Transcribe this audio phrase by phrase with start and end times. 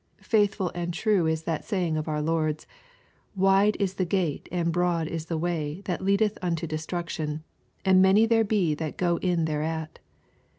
[0.23, 2.65] Faithful and true is that saying of our Lord's,"
[3.45, 7.43] Wide is the gate and broad is the way that leadeth unto destruction,
[7.85, 9.99] and many there be that go in thereat."